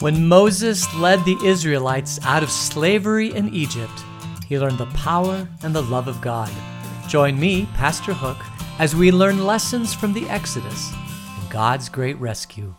[0.00, 4.04] When Moses led the Israelites out of slavery in Egypt,
[4.46, 6.52] he learned the power and the love of God.
[7.08, 8.36] Join me, Pastor Hook,
[8.78, 10.92] as we learn lessons from the Exodus
[11.40, 12.76] and God's great rescue.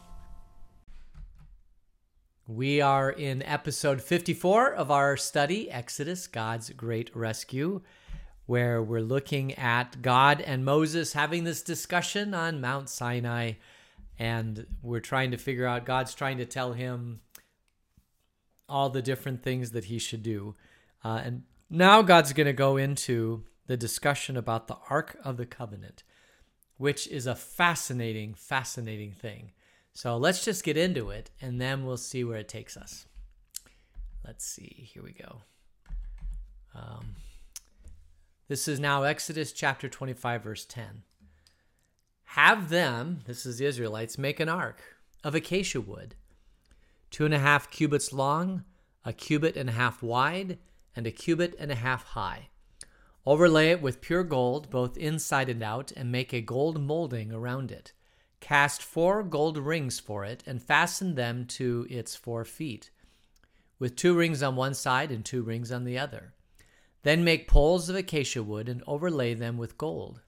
[2.47, 7.81] We are in episode 54 of our study, Exodus, God's Great Rescue,
[8.46, 13.56] where we're looking at God and Moses having this discussion on Mount Sinai.
[14.20, 17.22] And we're trying to figure out, God's trying to tell him
[18.68, 20.55] all the different things that he should do.
[21.04, 25.45] Uh, and now God's going to go into the discussion about the Ark of the
[25.45, 26.04] Covenant,
[26.78, 29.52] which is a fascinating, fascinating thing.
[29.94, 33.06] So let's just get into it and then we'll see where it takes us.
[34.26, 34.90] Let's see.
[34.94, 35.42] Here we go.
[36.76, 37.16] Um,
[38.48, 41.04] this is now Exodus chapter 25, verse 10.
[42.34, 44.84] Have them, this is the Israelites, make an ark
[45.24, 46.14] of acacia wood,
[47.10, 48.66] two and a half cubits long,
[49.04, 50.59] a cubit and a half wide,
[50.95, 52.50] and a cubit and a half high.
[53.26, 57.72] Overlay it with pure gold, both inside and out, and make a gold molding around
[57.72, 57.94] it.
[58.40, 62.92] Cast four gold rings for it and fasten them to its four feet,
[63.80, 66.36] with two rings on one side and two rings on the other.
[67.02, 70.22] Then make poles of acacia wood and overlay them with gold.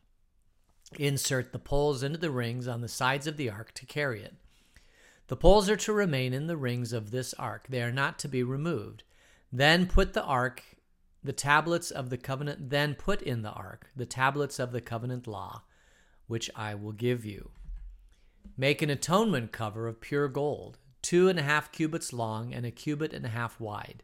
[0.98, 4.36] Insert the poles into the rings on the sides of the ark to carry it.
[5.28, 8.28] The poles are to remain in the rings of this ark, they are not to
[8.28, 9.04] be removed.
[9.52, 10.64] Then put the ark,
[11.24, 15.28] the tablets of the covenant, then put in the ark the tablets of the covenant
[15.28, 15.64] law,
[16.28, 17.52] which I will give you.
[18.58, 22.72] Make an atonement cover of pure gold, two and a half cubits long and a
[22.72, 24.04] cubit and a half wide,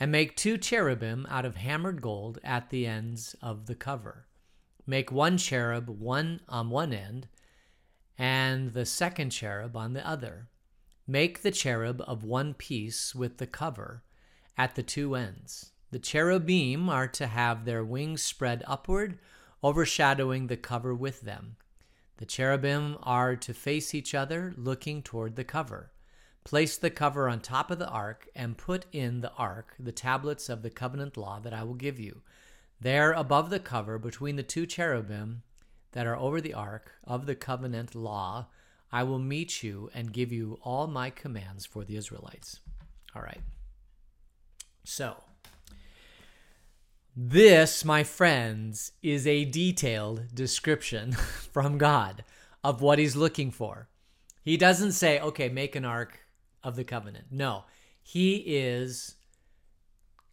[0.00, 4.26] and make two cherubim out of hammered gold at the ends of the cover.
[4.88, 7.28] Make one cherub one on one end,
[8.16, 10.48] and the second cherub on the other.
[11.06, 14.02] Make the cherub of one piece with the cover
[14.56, 15.72] at the two ends.
[15.90, 19.18] The cherubim are to have their wings spread upward,
[19.62, 21.56] overshadowing the cover with them.
[22.16, 25.92] The cherubim are to face each other, looking toward the cover.
[26.44, 30.48] Place the cover on top of the ark and put in the ark the tablets
[30.48, 32.22] of the covenant law that I will give you.
[32.80, 35.42] There, above the cover, between the two cherubim
[35.92, 38.46] that are over the ark of the covenant law,
[38.92, 42.60] I will meet you and give you all my commands for the Israelites.
[43.14, 43.40] All right.
[44.84, 45.16] So,
[47.16, 51.12] this, my friends, is a detailed description
[51.52, 52.24] from God
[52.62, 53.88] of what he's looking for.
[54.44, 56.20] He doesn't say, okay, make an ark
[56.62, 57.26] of the covenant.
[57.30, 57.64] No,
[58.02, 59.16] he is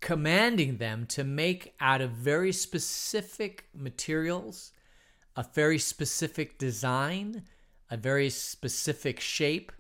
[0.06, 4.72] commanding them to make out of very specific materials,
[5.36, 7.42] a very specific design,
[7.90, 9.72] a very specific shape,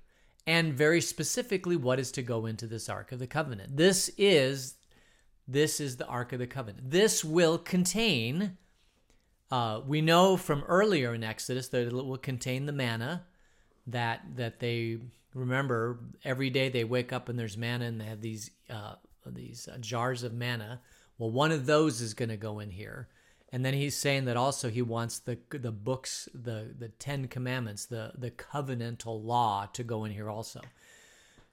[0.47, 3.77] and very specifically what is to go into this Ark of the Covenant.
[3.77, 4.77] This is
[5.47, 6.89] this is the Ark of the Covenant.
[6.89, 8.57] This will contain,
[9.51, 13.25] uh, we know from earlier in Exodus that it will contain the manna
[13.85, 14.97] that that they
[15.35, 18.95] remember every day they wake up and there's manna and they have these uh,
[19.31, 20.81] these uh, jars of manna.
[21.17, 23.07] Well, one of those is going to go in here.
[23.51, 27.85] And then he's saying that also he wants the the books, the the Ten Commandments,
[27.85, 30.61] the the covenantal law to go in here also.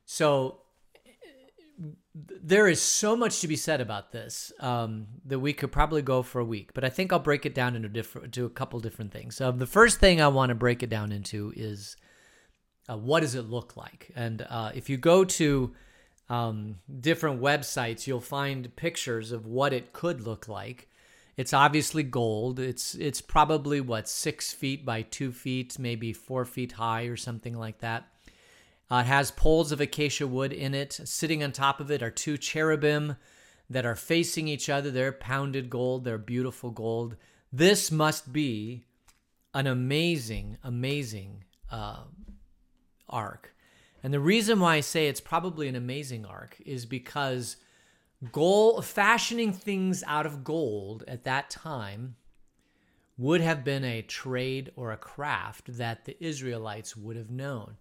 [0.05, 0.63] So
[2.15, 6.23] there is so much to be said about this um, that we could probably go
[6.23, 8.79] for a week, but I think I'll break it down into different to a couple
[8.81, 9.37] different things.
[9.37, 11.97] So the first thing I want to break it down into is
[12.89, 14.11] uh, what does it look like?
[14.15, 15.75] And uh, if you go to
[16.33, 20.89] um, different websites, you'll find pictures of what it could look like.
[21.37, 22.59] It's obviously gold.
[22.59, 27.55] It's it's probably what six feet by two feet, maybe four feet high or something
[27.59, 28.09] like that.
[28.91, 30.99] Uh, it has poles of acacia wood in it.
[31.05, 33.17] Sitting on top of it are two cherubim
[33.69, 34.91] that are facing each other.
[34.91, 37.17] They're pounded gold, they're beautiful gold.
[37.53, 38.87] This must be
[39.53, 42.05] an amazing, amazing uh,
[43.07, 43.52] ark.
[44.03, 47.57] And the reason why I say it's probably an amazing ark is because
[48.33, 52.17] gold, fashioning things out of gold at that time
[53.17, 57.77] would have been a trade or a craft that the Israelites would have known.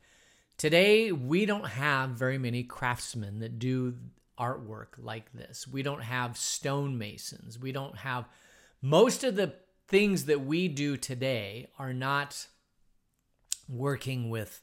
[0.58, 3.96] Today, we don't have very many craftsmen that do
[4.38, 5.68] artwork like this.
[5.68, 7.60] We don't have stonemasons.
[7.60, 8.26] We don't have
[8.82, 9.54] most of the
[9.88, 12.48] things that we do today are not
[13.68, 14.62] working with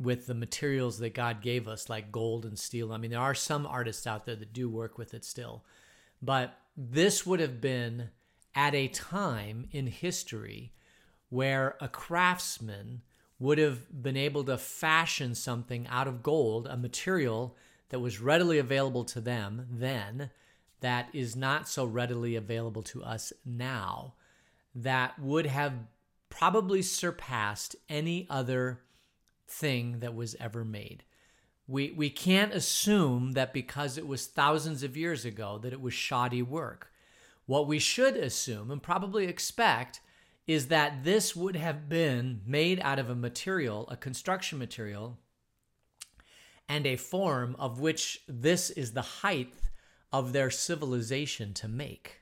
[0.00, 2.92] with the materials that God gave us like gold and steel.
[2.92, 5.64] I mean, there are some artists out there that do work with it still.
[6.22, 8.10] But this would have been
[8.54, 10.72] at a time in history
[11.28, 13.02] where a craftsman
[13.38, 17.56] would have been able to fashion something out of gold, a material
[17.90, 20.30] that was readily available to them then,
[20.80, 24.14] that is not so readily available to us now,
[24.74, 25.72] that would have
[26.28, 28.80] probably surpassed any other
[29.48, 31.04] thing that was ever made.
[31.66, 35.94] We, we can't assume that because it was thousands of years ago that it was
[35.94, 36.90] shoddy work.
[37.46, 40.00] What we should assume and probably expect
[40.46, 45.18] is that this would have been made out of a material, a construction material,
[46.68, 49.52] and a form of which this is the height
[50.12, 52.17] of their civilization to make.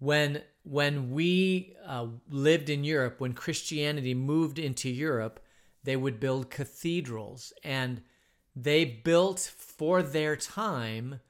[0.00, 5.40] When, when we uh, lived in Europe, when Christianity moved into Europe,
[5.84, 8.02] they would build cathedrals and
[8.56, 11.20] they built for their time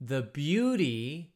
[0.00, 1.32] the beauty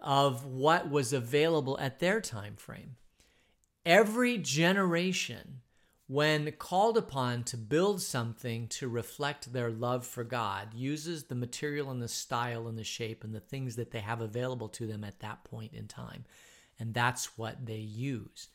[0.00, 2.96] of what was available at their time frame.
[3.84, 5.61] Every generation,
[6.12, 11.90] when called upon to build something to reflect their love for God, uses the material
[11.90, 15.04] and the style and the shape and the things that they have available to them
[15.04, 16.26] at that point in time.
[16.78, 18.48] And that's what they use.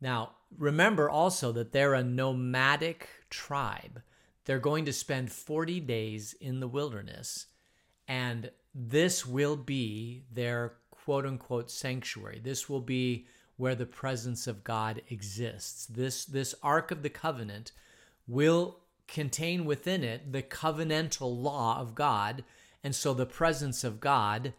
[0.00, 4.00] Now, remember also that they're a nomadic tribe.
[4.44, 7.46] They're going to spend 40 days in the wilderness,
[8.06, 12.40] and this will be their quote unquote sanctuary.
[12.40, 13.26] This will be
[13.62, 15.86] where the presence of God exists.
[15.86, 17.70] This, this Ark of the Covenant
[18.26, 22.42] will contain within it the covenantal law of God,
[22.82, 24.52] and so the presence of God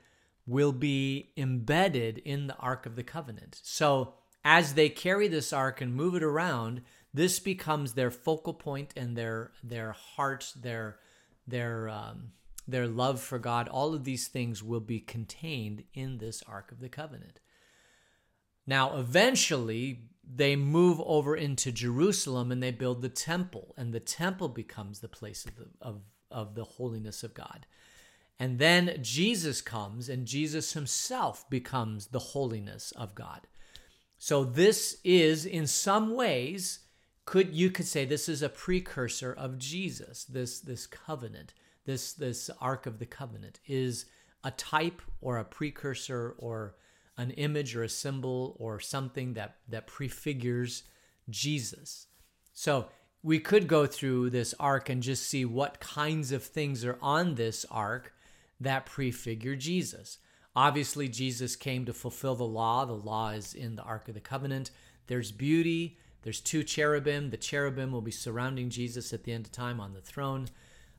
[0.47, 3.59] will be embedded in the Ark of the Covenant.
[3.61, 4.13] So,
[4.45, 6.81] as they carry this ark and move it around,
[7.13, 10.97] this becomes their focal point and their their heart, their
[11.45, 12.31] their um,
[12.65, 13.67] their love for God.
[13.67, 17.41] All of these things will be contained in this Ark of the Covenant.
[18.65, 24.49] Now, eventually, they move over into Jerusalem and they build the temple, and the temple
[24.49, 26.01] becomes the place of the, of,
[26.31, 27.65] of the holiness of God.
[28.39, 33.47] And then Jesus comes, and Jesus himself becomes the holiness of God.
[34.17, 36.79] So this is in some ways
[37.25, 40.25] could you could say this is a precursor of Jesus.
[40.25, 41.53] This this covenant,
[41.85, 44.05] this this ark of the covenant is
[44.43, 46.75] a type or a precursor or
[47.17, 50.83] an image or a symbol or something that that prefigures
[51.29, 52.07] Jesus.
[52.53, 52.87] So
[53.21, 57.35] we could go through this ark and just see what kinds of things are on
[57.35, 58.13] this ark
[58.59, 60.17] that prefigure Jesus.
[60.55, 62.85] Obviously, Jesus came to fulfill the law.
[62.85, 64.69] The law is in the Ark of the Covenant.
[65.07, 65.97] There's beauty.
[66.21, 67.31] There's two cherubim.
[67.31, 70.47] The cherubim will be surrounding Jesus at the end of time on the throne.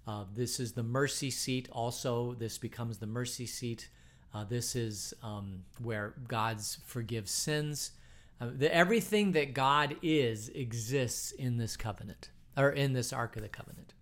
[0.07, 1.69] Uh, this is the mercy seat.
[1.71, 3.89] Also, this becomes the mercy seat.
[4.35, 7.93] Uh, this is um, where God's forgives sins.
[8.41, 13.43] Uh, the, everything that God is exists in this covenant or in this Ark of
[13.43, 13.95] the Covenant,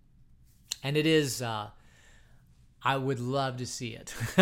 [0.83, 1.69] and it is uh,
[2.81, 4.13] I would love to see it.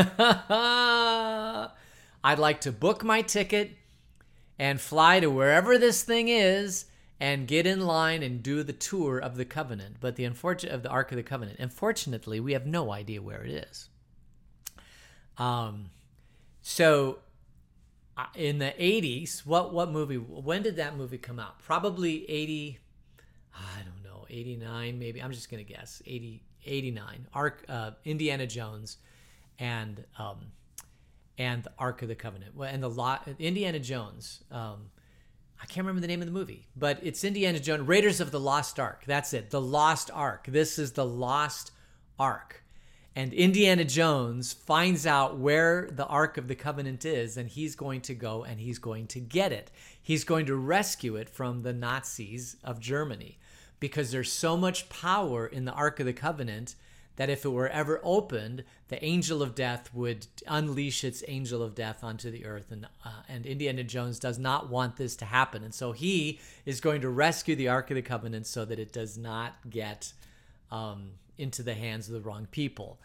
[2.24, 3.72] I'd like to book my ticket
[4.58, 6.86] and fly to wherever this thing is
[7.20, 10.84] and get in line and do the tour of the covenant, but the unfortunate of
[10.84, 11.60] the Ark of the Covenant.
[11.60, 13.90] Unfortunately, we have no idea where it is.
[15.38, 15.90] Um,
[16.62, 17.20] so
[18.18, 20.18] uh, in the 80s, what what movie?
[20.18, 21.60] When did that movie come out?
[21.60, 22.80] Probably 80.
[23.54, 25.22] I don't know, 89 maybe.
[25.22, 28.98] I'm just gonna guess 80 89, Ark, uh, Indiana Jones,
[29.60, 30.52] and um,
[31.38, 32.56] and the Ark of the Covenant.
[32.56, 34.44] Well, and the lot, Indiana Jones.
[34.52, 34.92] Um,
[35.62, 38.40] I can't remember the name of the movie, but it's Indiana Jones, Raiders of the
[38.40, 39.04] Lost Ark.
[39.06, 40.46] That's it, the Lost Ark.
[40.48, 41.72] This is the Lost
[42.20, 42.64] Ark.
[43.16, 48.02] And Indiana Jones finds out where the Ark of the Covenant is, and he's going
[48.02, 49.70] to go and he's going to get it.
[50.02, 53.38] He's going to rescue it from the Nazis of Germany
[53.82, 56.76] because there's so much power in the Ark of the Covenant
[57.18, 61.76] that if it were ever opened, the angel of death would unleash its angel of
[61.76, 62.72] death onto the earth.
[62.72, 65.64] And, uh, and Indiana Jones does not want this to happen.
[65.64, 68.94] And so he is going to rescue the Ark of the Covenant so that it
[68.94, 70.14] does not get
[70.72, 73.00] um, into the hands of the wrong people.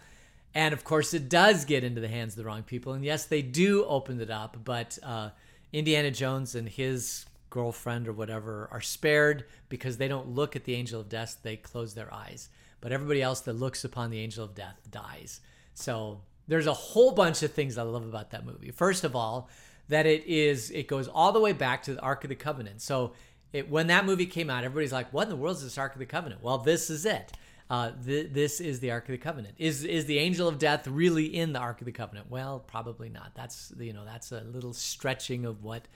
[0.54, 2.92] And of course, it does get into the hands of the wrong people.
[2.92, 5.30] And yes, they do open it up, but uh,
[5.72, 10.74] Indiana Jones and his girlfriend or whatever are spared because they don't look at the
[10.74, 12.48] angel of death, they close their eyes.
[12.80, 15.40] But everybody else that looks upon the angel of death dies.
[15.74, 18.70] So there's a whole bunch of things I love about that movie.
[18.70, 19.48] First of all,
[19.88, 22.80] that it is it goes all the way back to the Ark of the Covenant.
[22.82, 23.12] So
[23.52, 25.94] it, when that movie came out, everybody's like, "What in the world is this Ark
[25.94, 27.32] of the Covenant?" Well, this is it.
[27.68, 29.56] Uh, th- this is the Ark of the Covenant.
[29.58, 32.30] Is is the angel of death really in the Ark of the Covenant?
[32.30, 33.32] Well, probably not.
[33.34, 35.88] That's you know that's a little stretching of what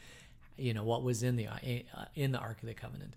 [0.56, 1.58] you know what was in the uh,
[2.14, 3.14] in the Ark of the Covenant.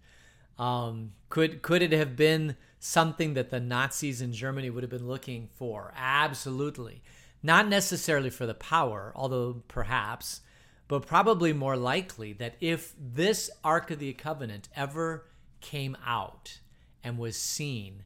[0.59, 5.07] Um, could could it have been something that the Nazis in Germany would have been
[5.07, 5.91] looking for?
[5.97, 7.01] Absolutely,
[7.41, 10.41] not necessarily for the power, although perhaps,
[10.87, 15.25] but probably more likely that if this Ark of the Covenant ever
[15.59, 16.59] came out
[17.03, 18.03] and was seen,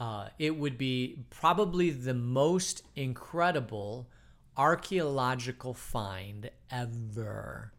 [0.00, 4.08] uh, it would be probably the most incredible
[4.56, 7.72] archaeological find ever.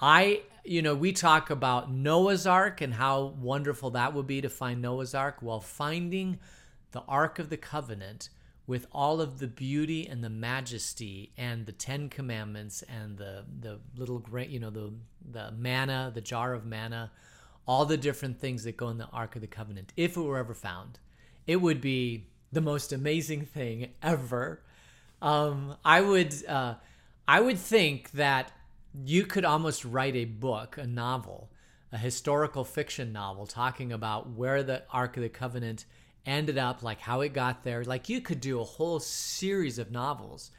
[0.00, 4.48] I, you know, we talk about Noah's Ark and how wonderful that would be to
[4.48, 5.36] find Noah's Ark.
[5.40, 6.40] Well, finding
[6.90, 8.30] the Ark of the Covenant
[8.66, 13.78] with all of the beauty and the majesty and the Ten Commandments and the the
[13.96, 14.92] little great, you know, the
[15.30, 17.12] the manna, the jar of manna,
[17.66, 20.38] all the different things that go in the Ark of the Covenant, if it were
[20.38, 20.98] ever found,
[21.46, 24.62] it would be the most amazing thing ever.
[25.20, 26.74] Um, I would uh,
[27.26, 28.52] I would think that
[29.04, 31.50] you could almost write a book, a novel,
[31.92, 35.84] a historical fiction novel talking about where the Ark of the Covenant
[36.26, 37.84] ended up, like how it got there.
[37.84, 40.50] Like you could do a whole series of novels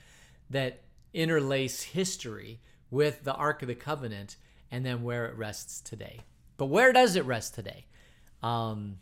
[0.50, 0.82] that
[1.13, 2.60] interlace history
[2.92, 4.36] with the Ark of the Covenant
[4.72, 6.22] and then where it rests today.
[6.58, 7.86] But where does it rest today?
[8.44, 8.98] Um,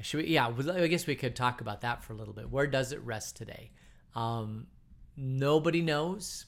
[0.00, 2.50] should we, yeah, I guess we could talk about that for a little bit.
[2.50, 3.70] Where does it rest today?
[4.14, 4.66] Um,
[5.16, 6.46] nobody knows.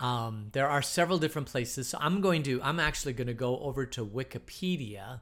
[0.00, 1.88] Um, there are several different places.
[1.88, 5.20] So I'm going to, I'm actually going to go over to Wikipedia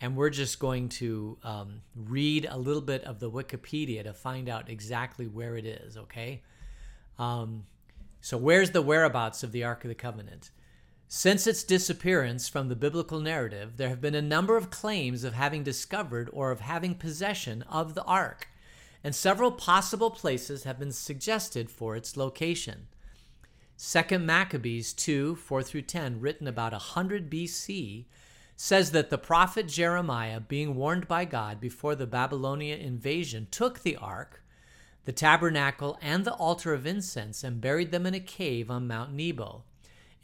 [0.00, 4.48] and we're just going to um, read a little bit of the Wikipedia to find
[4.48, 6.42] out exactly where it is, okay?
[7.18, 7.64] Um,
[8.20, 10.50] so, where's the whereabouts of the Ark of the Covenant?
[11.16, 15.32] Since its disappearance from the biblical narrative, there have been a number of claims of
[15.32, 18.48] having discovered or of having possession of the ark,
[19.04, 22.88] and several possible places have been suggested for its location.
[23.76, 28.06] Second Maccabees 2 4 through 10, written about 100 BC,
[28.56, 33.94] says that the prophet Jeremiah, being warned by God before the Babylonian invasion, took the
[33.94, 34.42] ark,
[35.04, 39.12] the tabernacle, and the altar of incense and buried them in a cave on Mount
[39.12, 39.62] Nebo,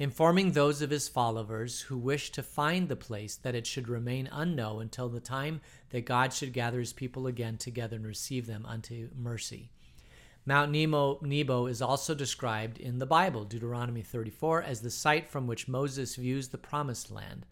[0.00, 4.26] informing those of his followers who wished to find the place that it should remain
[4.32, 8.64] unknown until the time that God should gather his people again together and receive them
[8.66, 9.68] unto mercy.
[10.46, 15.46] Mount Nebo, Nebo is also described in the Bible, Deuteronomy 34, as the site from
[15.46, 17.44] which Moses views the promised land.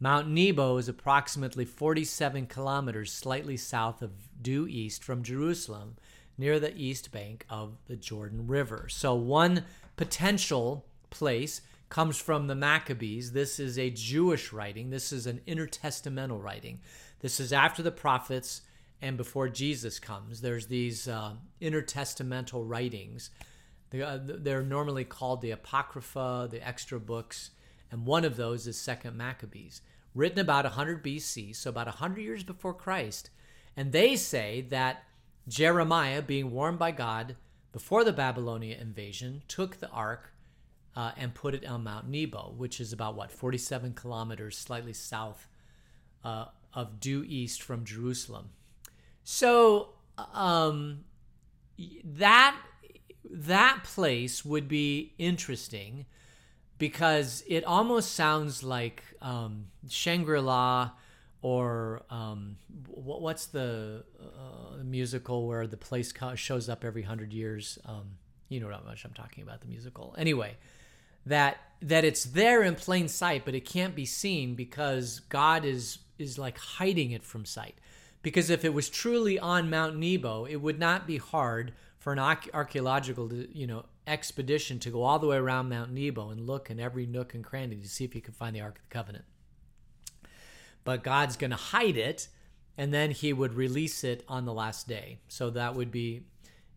[0.00, 4.10] Mount Nebo is approximately 47 kilometers slightly south of
[4.42, 5.94] due east from Jerusalem,
[6.36, 8.88] near the east bank of the Jordan River.
[8.88, 9.62] So, one
[9.96, 11.60] potential place
[11.94, 13.30] comes from the Maccabees.
[13.30, 16.80] This is a Jewish writing, this is an intertestamental writing.
[17.20, 18.62] This is after the prophets
[19.00, 20.40] and before Jesus comes.
[20.40, 23.30] There's these uh, intertestamental writings.
[23.96, 27.52] Uh, they're normally called the Apocrypha, the extra books,
[27.92, 29.80] and one of those is Second Maccabees,
[30.16, 33.30] written about 100 BC, so about 100 years before Christ.
[33.76, 35.04] And they say that
[35.46, 37.36] Jeremiah, being warned by God
[37.70, 40.33] before the Babylonian invasion, took the ark
[40.96, 45.48] uh, and put it on Mount Nebo, which is about what 47 kilometers slightly south
[46.22, 48.50] uh, of due east from Jerusalem.
[49.24, 49.90] So
[50.32, 51.04] um,
[52.04, 52.56] that
[53.30, 56.06] that place would be interesting
[56.78, 60.90] because it almost sounds like um, Shangri La
[61.42, 67.78] or um, what's the uh, musical where the place shows up every hundred years.
[67.84, 68.16] Um,
[68.48, 70.14] you know how much I'm talking about the musical.
[70.16, 70.56] Anyway,
[71.26, 75.98] that that it's there in plain sight, but it can't be seen because God is
[76.18, 77.76] is like hiding it from sight.
[78.22, 82.18] Because if it was truly on Mount Nebo, it would not be hard for an
[82.18, 86.70] archaeological, uh, you know, expedition to go all the way around Mount Nebo and look
[86.70, 88.92] in every nook and cranny to see if you can find the Ark of the
[88.92, 89.24] Covenant.
[90.84, 92.28] But God's going to hide it,
[92.76, 95.18] and then He would release it on the last day.
[95.28, 96.22] So that would be,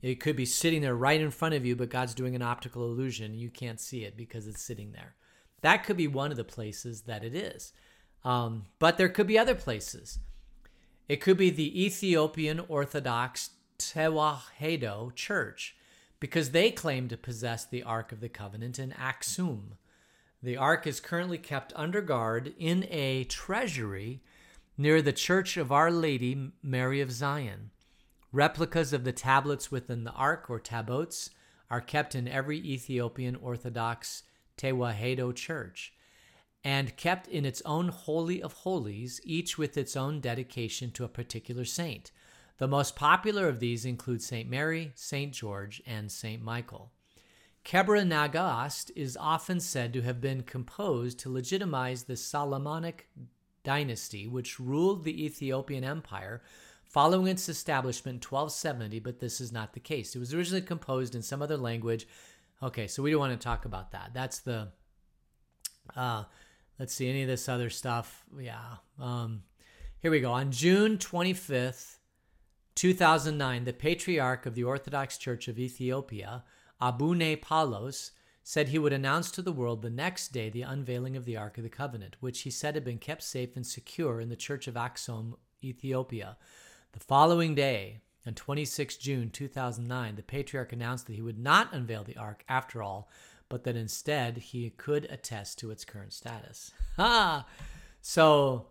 [0.02, 2.86] it could be sitting there right in front of you, but God's doing an optical
[2.86, 3.34] illusion.
[3.34, 5.16] You can't see it because it's sitting there.
[5.62, 7.74] That could be one of the places that it is.
[8.24, 10.20] Um, but there could be other places.
[11.08, 15.76] It could be the Ethiopian Orthodox Tewahedo Church,
[16.20, 19.78] because they claim to possess the Ark of the Covenant in Aksum.
[20.42, 24.22] The Ark is currently kept under guard in a treasury
[24.78, 27.72] near the Church of Our Lady Mary of Zion.
[28.32, 31.30] Replicas of the tablets within the Ark, or tabots,
[31.70, 34.24] are kept in every Ethiopian Orthodox
[34.58, 35.94] Tewahedo church
[36.64, 41.10] and kept in its own Holy of Holies, each with its own dedication to a
[41.10, 42.12] particular saint.
[42.58, 44.50] The most popular of these include St.
[44.50, 45.32] Mary, St.
[45.32, 46.42] George, and St.
[46.42, 46.92] Michael.
[47.64, 53.08] Kebra Nagast is often said to have been composed to legitimize the Solomonic
[53.64, 56.42] dynasty, which ruled the Ethiopian Empire
[56.90, 60.16] following its establishment in 1270, but this is not the case.
[60.16, 62.08] It was originally composed in some other language.
[62.62, 64.12] Okay, so we don't want to talk about that.
[64.14, 64.70] That's the.
[65.96, 66.24] Uh,
[66.80, 68.26] let's see, any of this other stuff.
[68.40, 68.78] Yeah.
[69.00, 69.44] Um,
[70.00, 70.32] here we go.
[70.32, 71.98] On June 25th,
[72.76, 76.44] 2009, the Patriarch of the Orthodox Church of Ethiopia,
[76.80, 78.12] Abune Paulos,
[78.44, 81.58] said he would announce to the world the next day the unveiling of the Ark
[81.58, 84.68] of the Covenant, which he said had been kept safe and secure in the Church
[84.68, 86.38] of Axum, Ethiopia.
[86.98, 92.04] The following day, on 26 June 2009, the patriarch announced that he would not unveil
[92.04, 93.08] the ark after all,
[93.50, 96.72] but that instead he could attest to its current status.
[96.96, 97.46] Ha!
[98.02, 98.70] So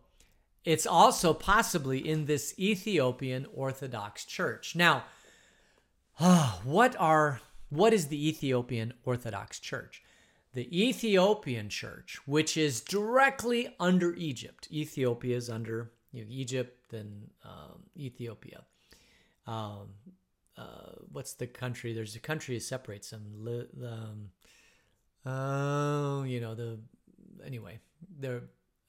[0.65, 4.75] it's also possibly in this Ethiopian Orthodox Church.
[4.75, 5.05] Now,
[6.65, 10.03] what are what is the Ethiopian Orthodox Church?
[10.53, 14.67] The Ethiopian Church, which is directly under Egypt.
[14.73, 18.63] Ethiopia is under you know, Egypt and um, Ethiopia.
[19.47, 19.89] Um,
[20.57, 21.93] uh, what's the country?
[21.93, 23.71] There's a country that separates them.
[23.85, 24.31] Um,
[25.25, 26.79] oh, you know the.
[27.45, 27.81] Anyway,
[28.19, 28.43] they're.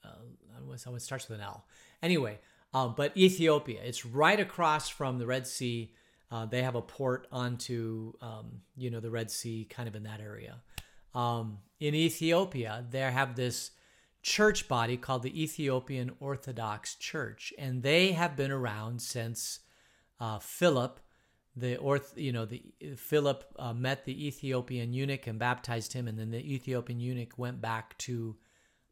[0.04, 1.64] Uh, someone starts with an L.
[2.02, 2.38] Anyway,
[2.72, 5.92] uh, but Ethiopia, it's right across from the Red Sea.
[6.30, 10.02] Uh, they have a port onto, um, you know, the Red Sea, kind of in
[10.02, 10.56] that area.
[11.14, 13.70] Um, in Ethiopia, they have this
[14.22, 19.60] church body called the Ethiopian Orthodox Church, and they have been around since
[20.20, 21.00] uh, Philip,
[21.56, 22.62] the orth, you know, the
[22.96, 27.60] Philip uh, met the Ethiopian eunuch and baptized him, and then the Ethiopian eunuch went
[27.60, 28.36] back to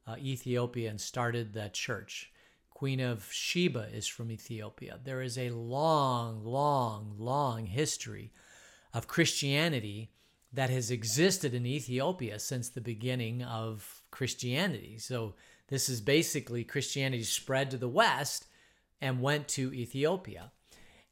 [0.06, 2.33] uh, Ethiopia and started that church.
[2.71, 5.00] Queen of Sheba is from Ethiopia.
[5.02, 8.33] There is a long, long, long history
[8.92, 10.11] of Christianity
[10.52, 14.99] that has existed in Ethiopia since the beginning of Christianity.
[14.99, 15.35] So
[15.69, 18.47] this is basically Christianity spread to the west
[19.01, 20.53] and went to Ethiopia.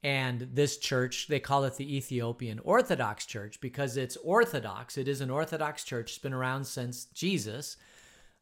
[0.03, 4.99] And this church, they call it the Ethiopian Orthodox Church because it's Orthodox.
[4.99, 6.11] It is an Orthodox church.
[6.11, 7.78] It's been around since Jesus,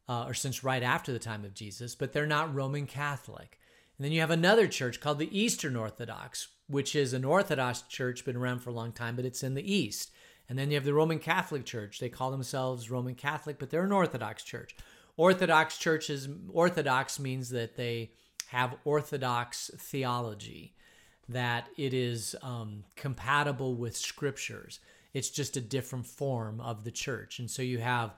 [0.09, 3.59] uh, or since right after the time of Jesus, but they're not Roman Catholic.
[3.97, 8.25] And then you have another church called the Eastern Orthodox, which is an Orthodox church,
[8.25, 10.11] been around for a long time, but it's in the East.
[10.49, 11.99] And then you have the Roman Catholic Church.
[11.99, 14.75] They call themselves Roman Catholic, but they're an Orthodox church.
[15.15, 18.11] Orthodox churches, Orthodox means that they
[18.47, 20.75] have Orthodox theology,
[21.29, 24.79] that it is um, compatible with scriptures.
[25.13, 27.39] It's just a different form of the church.
[27.39, 28.15] And so you have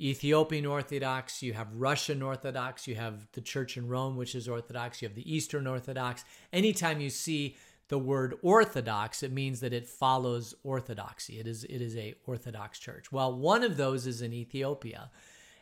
[0.00, 5.00] Ethiopian Orthodox, you have Russian Orthodox, you have the church in Rome, which is Orthodox,
[5.00, 6.24] you have the Eastern Orthodox.
[6.52, 7.56] Anytime you see
[7.88, 11.38] the word orthodox it means that it follows orthodoxy.
[11.38, 13.12] It is it is a orthodox church.
[13.12, 15.10] Well one of those is in ethiopia.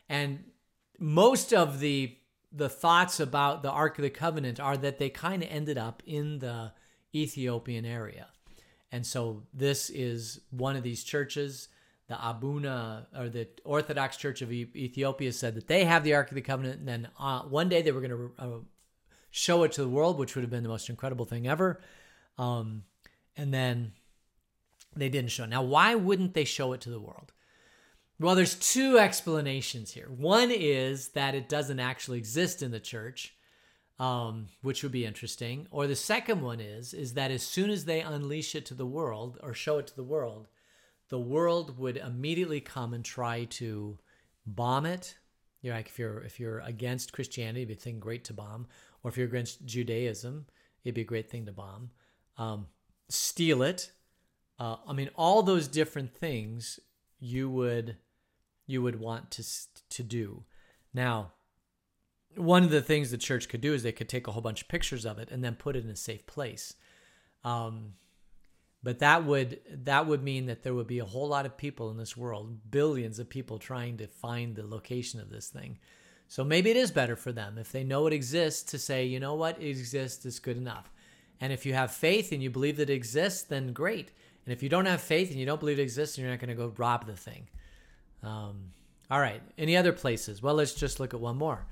[0.09, 0.43] And
[0.99, 2.17] most of the
[2.51, 6.01] the thoughts about the ark of the covenant are that they kind of ended up
[6.05, 6.71] in the
[7.13, 8.27] ethiopian area.
[8.91, 11.67] And so this is one of these churches.
[12.07, 16.35] The abuna or the orthodox church of ethiopia said that they have the ark of
[16.35, 18.47] the covenant and then uh, one day they were going to uh,
[19.31, 21.81] show it to the world which would have been the most incredible thing ever
[22.37, 22.83] um,
[23.35, 23.93] and then
[24.95, 25.45] they didn't show.
[25.45, 27.33] Now, why wouldn't they show it to the world?
[28.19, 30.07] Well, there's two explanations here.
[30.07, 33.35] One is that it doesn't actually exist in the church,
[33.99, 35.67] um, which would be interesting.
[35.69, 38.85] Or the second one is is that as soon as they unleash it to the
[38.85, 40.47] world or show it to the world,
[41.09, 43.99] the world would immediately come and try to
[44.45, 45.17] bomb it.
[45.61, 48.67] You're like if you're if you're against Christianity, it'd be a thing great to bomb.
[49.03, 50.45] Or if you're against Judaism,
[50.85, 51.89] it'd be a great thing to bomb
[52.37, 52.67] um,
[53.09, 53.91] steal it.
[54.59, 56.79] Uh, I mean, all those different things
[57.19, 57.97] you would
[58.67, 59.43] you would want to
[59.89, 60.43] to do.
[60.93, 61.33] Now,
[62.35, 64.61] one of the things the church could do is they could take a whole bunch
[64.61, 66.75] of pictures of it and then put it in a safe place.
[67.43, 67.93] Um,
[68.83, 71.89] but that would that would mean that there would be a whole lot of people
[71.89, 75.79] in this world, billions of people trying to find the location of this thing.
[76.27, 79.19] So maybe it is better for them if they know it exists to say, you
[79.19, 80.91] know what, it exists, it's good enough.
[81.41, 84.11] And if you have faith and you believe that it exists, then great.
[84.45, 86.49] And if you don't have faith and you don't believe it exists, you're not going
[86.49, 87.47] to go rob the thing.
[88.23, 88.71] Um,
[89.09, 89.41] all right.
[89.57, 90.41] Any other places?
[90.41, 91.65] Well, let's just look at one more.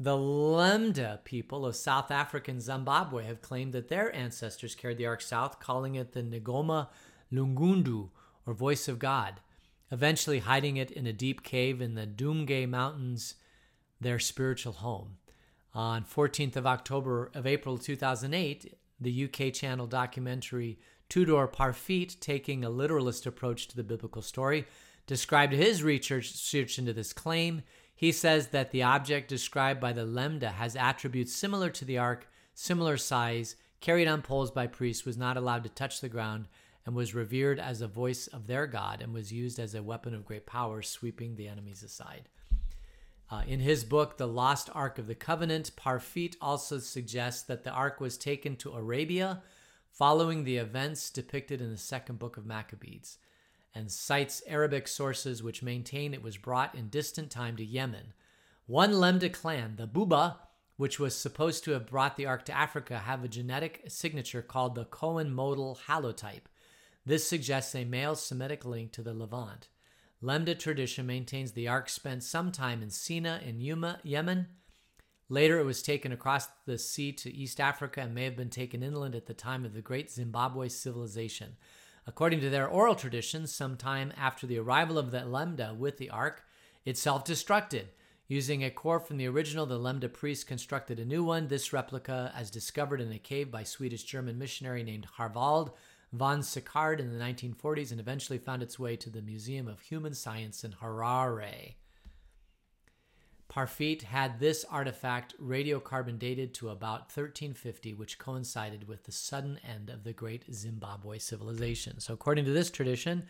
[0.00, 5.06] The Lemba people of South Africa and Zimbabwe have claimed that their ancestors carried the
[5.06, 6.88] Ark south, calling it the Ngoma
[7.32, 8.10] Lungundu,
[8.46, 9.40] or Voice of God,
[9.90, 13.34] eventually hiding it in a deep cave in the Dumghe Mountains,
[14.00, 15.16] their spiritual home.
[15.74, 22.70] On 14th of October of April 2008, the UK channel documentary Tudor Parfitt, taking a
[22.70, 24.66] literalist approach to the biblical story,
[25.06, 27.62] described his research into this claim.
[27.94, 32.28] He says that the object described by the Lemba has attributes similar to the ark,
[32.54, 36.46] similar size, carried on poles by priests, was not allowed to touch the ground,
[36.84, 40.14] and was revered as a voice of their God, and was used as a weapon
[40.14, 42.28] of great power, sweeping the enemies aside.
[43.30, 47.70] Uh, in his book, The Lost Ark of the Covenant, Parfitt also suggests that the
[47.70, 49.42] ark was taken to Arabia
[49.90, 53.18] following the events depicted in the second book of Maccabees,
[53.74, 58.14] and cites Arabic sources which maintain it was brought in distant time to Yemen.
[58.66, 60.36] One Lemba clan, the Buba,
[60.76, 64.74] which was supposed to have brought the ark to Africa, have a genetic signature called
[64.74, 66.46] the Cohen modal haplotype.
[67.04, 69.68] This suggests a male Semitic link to the Levant.
[70.22, 74.48] Lemba tradition maintains the ark spent some time in Sina in Yuma, Yemen.
[75.28, 78.82] Later, it was taken across the sea to East Africa and may have been taken
[78.82, 81.56] inland at the time of the Great Zimbabwe civilization.
[82.06, 86.42] According to their oral traditions, sometime after the arrival of the Lemba with the ark,
[86.84, 87.84] it self destructed.
[88.26, 91.48] Using a core from the original, the Lemba priests constructed a new one.
[91.48, 95.70] This replica, as discovered in a cave by Swedish German missionary named Harald,
[96.12, 100.14] von Sicard in the 1940s and eventually found its way to the Museum of Human
[100.14, 101.74] Science in Harare.
[103.48, 109.88] Parfitt had this artifact radiocarbon dated to about 1350, which coincided with the sudden end
[109.88, 111.98] of the great Zimbabwe civilization.
[111.98, 113.24] So, according to this tradition,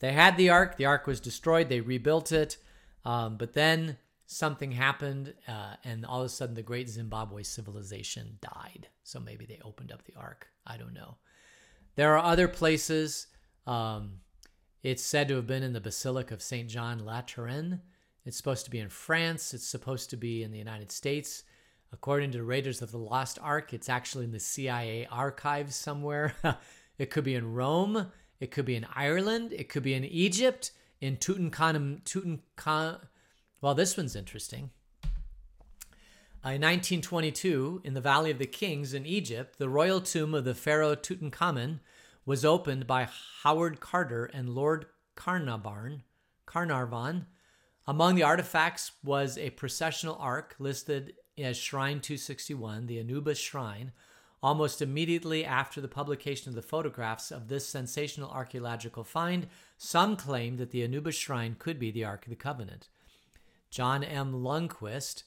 [0.00, 2.56] they had the ark, the ark was destroyed, they rebuilt it,
[3.04, 8.38] um, but then something happened, uh, and all of a sudden the great Zimbabwe civilization
[8.40, 8.88] died.
[9.04, 10.48] So, maybe they opened up the ark.
[10.66, 11.18] I don't know.
[11.94, 13.26] There are other places.
[13.66, 14.20] Um,
[14.82, 16.68] it's said to have been in the Basilica of St.
[16.68, 17.80] John Lateran.
[18.24, 19.54] It's supposed to be in France.
[19.54, 21.44] It's supposed to be in the United States.
[21.92, 26.34] According to Raiders of the Lost Ark, it's actually in the CIA archives somewhere.
[26.98, 28.10] it could be in Rome.
[28.40, 29.52] It could be in Ireland.
[29.52, 30.72] It could be in Egypt.
[31.00, 32.02] In Tutankhamun.
[32.04, 33.00] Tutankhamun.
[33.60, 34.70] Well, this one's interesting.
[36.44, 40.56] In 1922, in the Valley of the Kings in Egypt, the royal tomb of the
[40.56, 41.78] pharaoh Tutankhamun
[42.26, 43.08] was opened by
[43.44, 46.02] Howard Carter and Lord Carnarvon.
[46.44, 47.26] Carnarvon.
[47.86, 53.92] Among the artifacts was a processional ark listed as Shrine 261, the Anubis Shrine.
[54.42, 60.58] Almost immediately after the publication of the photographs of this sensational archaeological find, some claimed
[60.58, 62.88] that the Anubis Shrine could be the Ark of the Covenant.
[63.70, 64.32] John M.
[64.32, 65.22] Lundquist,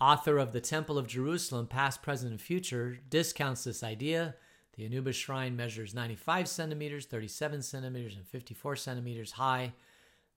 [0.00, 4.34] author of The Temple of Jerusalem, Past, Present, and Future, discounts this idea.
[4.76, 9.72] The Anubis shrine measures 95 centimeters, 37 centimeters, and 54 centimeters high.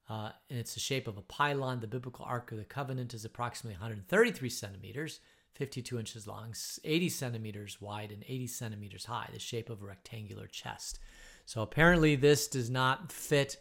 [0.09, 1.79] Uh, and it's the shape of a pylon.
[1.79, 5.19] The biblical Ark of the Covenant is approximately 133 centimeters,
[5.53, 10.47] 52 inches long, 80 centimeters wide, and 80 centimeters high, the shape of a rectangular
[10.47, 10.99] chest.
[11.45, 13.57] So apparently, this does not fit.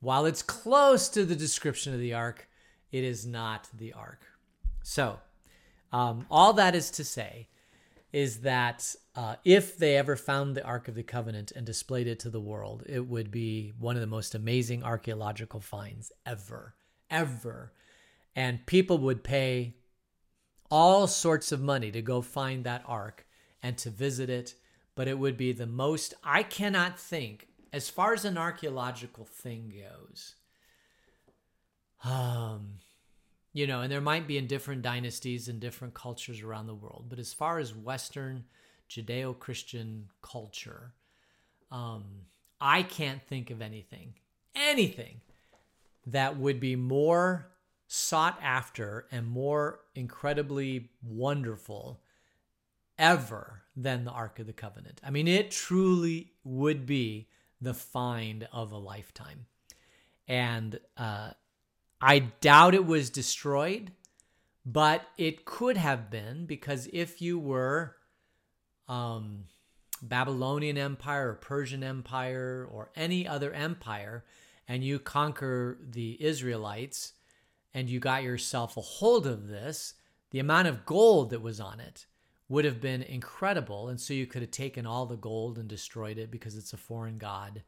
[0.00, 2.48] While it's close to the description of the ark,
[2.90, 4.22] it is not the ark.
[4.82, 5.18] So,
[5.94, 7.46] um, all that is to say
[8.12, 12.18] is that uh, if they ever found the Ark of the Covenant and displayed it
[12.20, 16.74] to the world, it would be one of the most amazing archaeological finds ever,
[17.10, 17.72] ever.
[18.34, 19.76] And people would pay
[20.68, 23.24] all sorts of money to go find that Ark
[23.62, 24.56] and to visit it.
[24.96, 29.72] But it would be the most, I cannot think, as far as an archaeological thing
[29.80, 30.34] goes.
[32.02, 32.78] Um,
[33.54, 37.06] you know, and there might be in different dynasties and different cultures around the world.
[37.08, 38.44] But as far as Western
[38.90, 40.92] Judeo Christian culture,
[41.70, 42.04] um,
[42.60, 44.14] I can't think of anything,
[44.56, 45.20] anything
[46.06, 47.46] that would be more
[47.86, 52.00] sought after and more incredibly wonderful
[52.98, 55.00] ever than the Ark of the Covenant.
[55.04, 57.28] I mean, it truly would be
[57.60, 59.46] the find of a lifetime.
[60.26, 61.30] And uh,
[62.06, 63.90] I doubt it was destroyed,
[64.66, 67.96] but it could have been because if you were
[68.86, 69.44] um,
[70.02, 74.22] Babylonian Empire or Persian Empire or any other empire
[74.68, 77.14] and you conquer the Israelites
[77.72, 79.94] and you got yourself a hold of this,
[80.30, 82.04] the amount of gold that was on it
[82.50, 83.88] would have been incredible.
[83.88, 86.76] And so you could have taken all the gold and destroyed it because it's a
[86.76, 87.62] foreign god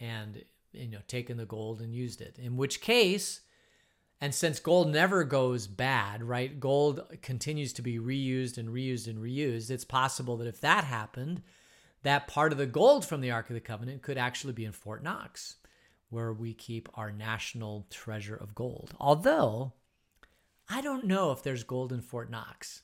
[0.00, 2.36] and you know taken the gold and used it.
[2.42, 3.42] In which case,
[4.20, 6.58] and since gold never goes bad, right?
[6.58, 9.70] Gold continues to be reused and reused and reused.
[9.70, 11.42] It's possible that if that happened,
[12.02, 14.72] that part of the gold from the Ark of the Covenant could actually be in
[14.72, 15.56] Fort Knox,
[16.08, 18.94] where we keep our national treasure of gold.
[18.98, 19.74] Although,
[20.68, 22.82] I don't know if there's gold in Fort Knox.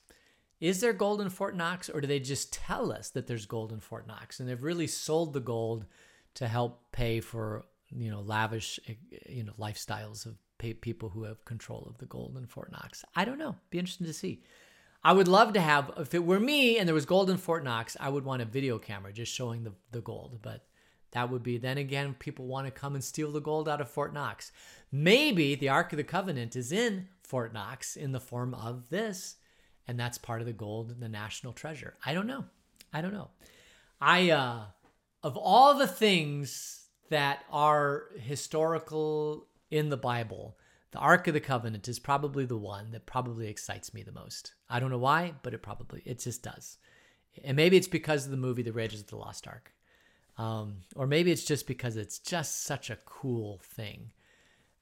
[0.59, 3.73] Is there gold in Fort Knox, or do they just tell us that there's gold
[3.73, 4.39] in Fort Knox?
[4.39, 5.85] And they've really sold the gold
[6.35, 7.65] to help pay for
[7.95, 8.79] you know, lavish,
[9.27, 13.03] you know, lifestyles of people who have control of the gold in Fort Knox.
[13.15, 13.55] I don't know.
[13.69, 14.43] Be interesting to see.
[15.03, 17.63] I would love to have, if it were me and there was gold in Fort
[17.63, 20.39] Knox, I would want a video camera just showing the, the gold.
[20.41, 20.65] But
[21.11, 23.89] that would be, then again, people want to come and steal the gold out of
[23.89, 24.51] Fort Knox.
[24.91, 29.35] Maybe the Ark of the Covenant is in Fort Knox in the form of this,
[29.87, 31.95] and that's part of the gold, the national treasure.
[32.05, 32.45] I don't know.
[32.93, 33.31] I don't know.
[33.99, 34.65] I, uh,
[35.21, 40.55] of all the things that are historical in the Bible,
[40.91, 44.53] the Ark of the Covenant is probably the one that probably excites me the most.
[44.69, 46.77] I don't know why, but it probably it just does.
[47.43, 49.73] And maybe it's because of the movie The Raiders of the Lost Ark.
[50.37, 54.11] Um, or maybe it's just because it's just such a cool thing.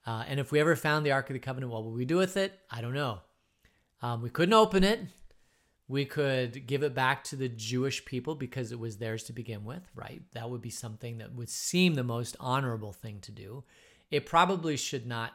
[0.06, 2.18] Uh, and if we ever found the Ark of the Covenant, what would we do
[2.18, 2.52] with it?
[2.70, 3.20] I don't know.
[4.02, 5.00] Um, we couldn't open it.
[5.88, 9.64] We could give it back to the Jewish people because it was theirs to begin
[9.64, 10.22] with, right?
[10.32, 13.64] That would be something that would seem the most honorable thing to do.
[14.12, 15.32] It probably should not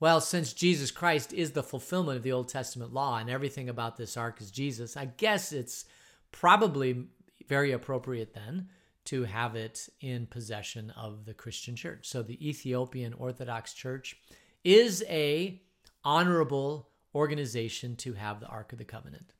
[0.00, 3.96] well, since Jesus Christ is the fulfillment of the Old Testament law and everything about
[3.96, 5.86] this ark is Jesus, I guess it's
[6.30, 7.06] probably
[7.48, 8.68] very appropriate then
[9.06, 12.08] to have it in possession of the Christian church.
[12.08, 14.16] So the Ethiopian Orthodox Church
[14.62, 15.60] is a
[16.04, 19.32] honorable organization to have the Ark of the Covenant.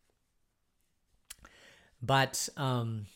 [2.02, 3.06] But um,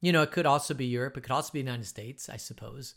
[0.00, 1.16] you know, it could also be Europe.
[1.16, 2.94] It could also be United States, I suppose.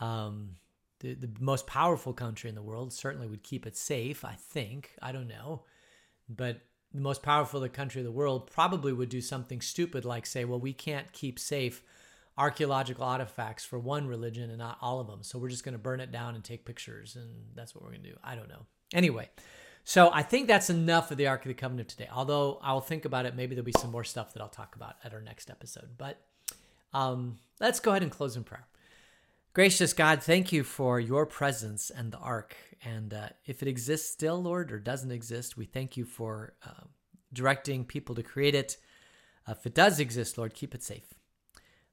[0.00, 0.56] Um,
[1.04, 4.92] the, the most powerful country in the world certainly would keep it safe, I think.
[5.02, 5.64] I don't know.
[6.28, 6.62] But
[6.92, 10.60] the most powerful country of the world probably would do something stupid like say, well,
[10.60, 11.82] we can't keep safe
[12.38, 15.22] archaeological artifacts for one religion and not all of them.
[15.22, 17.90] So we're just going to burn it down and take pictures and that's what we're
[17.90, 18.16] going to do.
[18.24, 18.66] I don't know.
[18.92, 19.28] Anyway,
[19.84, 22.08] so I think that's enough of the Ark of the Covenant today.
[22.12, 23.36] Although I'll think about it.
[23.36, 25.90] Maybe there'll be some more stuff that I'll talk about at our next episode.
[25.98, 26.20] But
[26.94, 28.66] um, let's go ahead and close in prayer.
[29.54, 32.56] Gracious God, thank you for your presence and the ark.
[32.84, 36.86] And uh, if it exists still, Lord, or doesn't exist, we thank you for uh,
[37.32, 38.76] directing people to create it.
[39.46, 41.14] Uh, if it does exist, Lord, keep it safe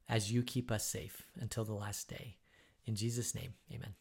[0.08, 2.38] as you keep us safe until the last day.
[2.84, 3.94] In Jesus' name, amen.